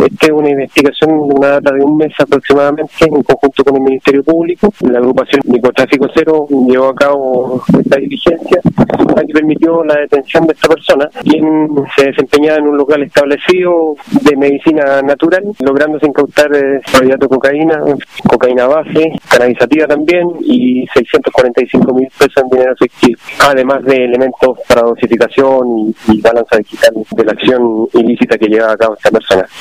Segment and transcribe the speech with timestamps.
[0.00, 3.76] Eh, esta es una investigación de una data de un mes aproximadamente en conjunto con
[3.76, 4.72] el Ministerio Público.
[4.80, 8.60] La agrupación Microtráfico Cero llevó a cabo esta diligencia
[9.26, 14.36] que permitió la detención de esta persona, quien se desempeñaba en un local establecido de
[14.36, 17.82] medicina natural, lográndose incautar eh, de cocaína,
[18.28, 24.82] cocaína base, canalizativa también y 645 mil pesos en dinero efectivo, además de elementos para
[24.82, 29.44] dosificación y, y balanza digital de la acción ilícita que lleva a cabo esta persona.